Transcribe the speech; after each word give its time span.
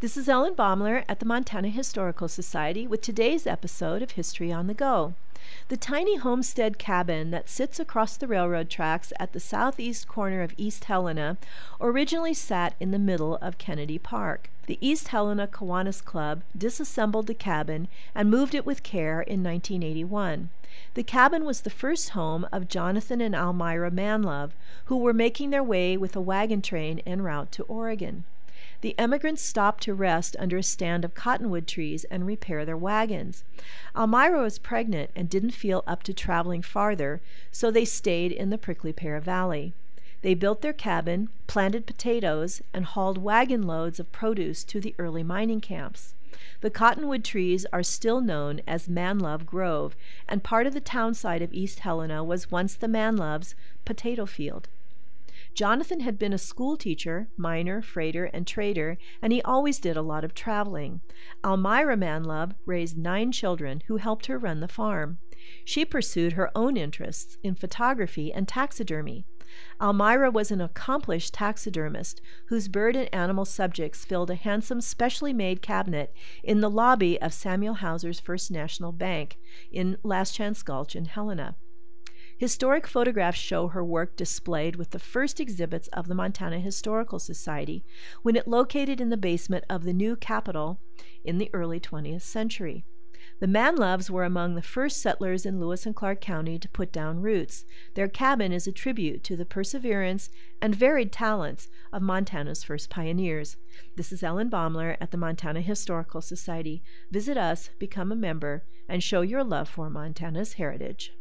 This 0.00 0.16
is 0.16 0.28
Ellen 0.28 0.54
Baumler 0.54 1.04
at 1.08 1.18
the 1.18 1.26
Montana 1.26 1.70
Historical 1.70 2.28
Society 2.28 2.86
with 2.86 3.00
today's 3.00 3.48
episode 3.48 4.00
of 4.00 4.12
History 4.12 4.52
on 4.52 4.68
the 4.68 4.72
Go. 4.72 5.14
The 5.66 5.76
tiny 5.76 6.14
homestead 6.14 6.78
cabin 6.78 7.32
that 7.32 7.48
sits 7.48 7.80
across 7.80 8.16
the 8.16 8.28
railroad 8.28 8.70
tracks 8.70 9.12
at 9.18 9.32
the 9.32 9.40
southeast 9.40 10.06
corner 10.06 10.42
of 10.42 10.54
East 10.56 10.84
Helena 10.84 11.36
originally 11.80 12.32
sat 12.32 12.76
in 12.78 12.92
the 12.92 12.98
middle 13.00 13.38
of 13.42 13.58
Kennedy 13.58 13.98
Park. 13.98 14.50
The 14.66 14.78
East 14.80 15.08
Helena 15.08 15.48
Kiwanis 15.48 16.04
Club 16.04 16.42
disassembled 16.56 17.26
the 17.26 17.34
cabin 17.34 17.88
and 18.14 18.30
moved 18.30 18.54
it 18.54 18.64
with 18.64 18.84
care 18.84 19.22
in 19.22 19.42
1981. 19.42 20.50
The 20.94 21.02
cabin 21.02 21.44
was 21.44 21.62
the 21.62 21.70
first 21.70 22.10
home 22.10 22.46
of 22.52 22.68
Jonathan 22.68 23.20
and 23.20 23.34
Almira 23.34 23.90
Manlove, 23.90 24.52
who 24.84 24.96
were 24.96 25.12
making 25.12 25.50
their 25.50 25.64
way 25.64 25.96
with 25.96 26.14
a 26.14 26.20
wagon 26.20 26.62
train 26.62 27.00
en 27.04 27.22
route 27.22 27.50
to 27.50 27.64
Oregon. 27.64 28.22
The 28.80 28.94
emigrants 28.98 29.42
stopped 29.42 29.82
to 29.84 29.94
rest 29.94 30.36
under 30.38 30.56
a 30.56 30.62
stand 30.62 31.04
of 31.04 31.14
cottonwood 31.14 31.66
trees 31.66 32.04
and 32.04 32.26
repair 32.26 32.64
their 32.64 32.76
wagons. 32.76 33.44
Almira 33.96 34.40
was 34.40 34.58
pregnant 34.58 35.10
and 35.16 35.28
didn't 35.28 35.50
feel 35.50 35.82
up 35.86 36.02
to 36.04 36.14
traveling 36.14 36.62
farther, 36.62 37.20
so 37.50 37.70
they 37.70 37.84
stayed 37.84 38.32
in 38.32 38.50
the 38.50 38.58
Prickly 38.58 38.92
Pear 38.92 39.20
Valley. 39.20 39.74
They 40.22 40.34
built 40.34 40.62
their 40.62 40.72
cabin, 40.72 41.28
planted 41.46 41.86
potatoes, 41.86 42.62
and 42.72 42.84
hauled 42.84 43.18
wagon 43.18 43.62
loads 43.62 44.00
of 44.00 44.10
produce 44.12 44.64
to 44.64 44.80
the 44.80 44.94
early 44.98 45.22
mining 45.22 45.60
camps. 45.60 46.14
The 46.60 46.70
cottonwood 46.70 47.24
trees 47.24 47.66
are 47.72 47.82
still 47.82 48.20
known 48.20 48.60
as 48.66 48.88
Manlove 48.88 49.46
Grove, 49.46 49.96
and 50.28 50.42
part 50.42 50.66
of 50.66 50.74
the 50.74 50.80
town 50.80 51.14
site 51.14 51.42
of 51.42 51.52
East 51.52 51.80
Helena 51.80 52.24
was 52.24 52.50
once 52.50 52.74
the 52.74 52.88
Manloves' 52.88 53.54
potato 53.84 54.26
field. 54.26 54.68
Jonathan 55.58 55.98
had 55.98 56.20
been 56.20 56.32
a 56.32 56.38
school 56.38 56.76
teacher, 56.76 57.30
miner, 57.36 57.82
freighter, 57.82 58.26
and 58.26 58.46
trader, 58.46 58.96
and 59.20 59.32
he 59.32 59.42
always 59.42 59.80
did 59.80 59.96
a 59.96 60.02
lot 60.02 60.22
of 60.22 60.32
traveling. 60.32 61.00
Almira 61.42 61.96
Manlove 61.96 62.54
raised 62.64 62.96
nine 62.96 63.32
children 63.32 63.82
who 63.88 63.96
helped 63.96 64.26
her 64.26 64.38
run 64.38 64.60
the 64.60 64.68
farm. 64.68 65.18
She 65.64 65.84
pursued 65.84 66.34
her 66.34 66.56
own 66.56 66.76
interests 66.76 67.38
in 67.42 67.56
photography 67.56 68.32
and 68.32 68.46
taxidermy. 68.46 69.24
Almira 69.80 70.30
was 70.30 70.52
an 70.52 70.60
accomplished 70.60 71.34
taxidermist 71.34 72.20
whose 72.46 72.68
bird 72.68 72.94
and 72.94 73.12
animal 73.12 73.44
subjects 73.44 74.04
filled 74.04 74.30
a 74.30 74.36
handsome, 74.36 74.80
specially 74.80 75.32
made 75.32 75.60
cabinet 75.60 76.14
in 76.44 76.60
the 76.60 76.70
lobby 76.70 77.20
of 77.20 77.34
Samuel 77.34 77.74
Hauser's 77.74 78.20
First 78.20 78.52
National 78.52 78.92
Bank 78.92 79.38
in 79.72 79.96
Last 80.04 80.36
Chance 80.36 80.62
Gulch 80.62 80.94
in 80.94 81.06
Helena. 81.06 81.56
Historic 82.38 82.86
photographs 82.86 83.36
show 83.36 83.66
her 83.66 83.84
work 83.84 84.16
displayed 84.16 84.76
with 84.76 84.90
the 84.90 85.00
first 85.00 85.40
exhibits 85.40 85.88
of 85.88 86.06
the 86.06 86.14
Montana 86.14 86.60
Historical 86.60 87.18
Society 87.18 87.84
when 88.22 88.36
it 88.36 88.46
located 88.46 89.00
in 89.00 89.10
the 89.10 89.16
basement 89.16 89.64
of 89.68 89.82
the 89.82 89.92
new 89.92 90.14
Capitol 90.14 90.78
in 91.24 91.38
the 91.38 91.50
early 91.52 91.80
20th 91.80 92.22
century. 92.22 92.84
The 93.40 93.48
Manloves 93.48 94.08
were 94.08 94.22
among 94.22 94.54
the 94.54 94.62
first 94.62 95.02
settlers 95.02 95.44
in 95.44 95.58
Lewis 95.58 95.84
and 95.84 95.96
Clark 95.96 96.20
County 96.20 96.60
to 96.60 96.68
put 96.68 96.92
down 96.92 97.22
roots. 97.22 97.64
Their 97.94 98.06
cabin 98.06 98.52
is 98.52 98.68
a 98.68 98.72
tribute 98.72 99.24
to 99.24 99.36
the 99.36 99.44
perseverance 99.44 100.30
and 100.62 100.76
varied 100.76 101.10
talents 101.10 101.68
of 101.92 102.02
Montana's 102.02 102.62
first 102.62 102.88
pioneers. 102.88 103.56
This 103.96 104.12
is 104.12 104.22
Ellen 104.22 104.48
Baumler 104.48 104.96
at 105.00 105.10
the 105.10 105.16
Montana 105.16 105.60
Historical 105.60 106.20
Society. 106.20 106.84
Visit 107.10 107.36
us, 107.36 107.70
become 107.80 108.12
a 108.12 108.16
member, 108.16 108.62
and 108.88 109.02
show 109.02 109.22
your 109.22 109.42
love 109.42 109.68
for 109.68 109.90
Montana's 109.90 110.52
heritage. 110.52 111.12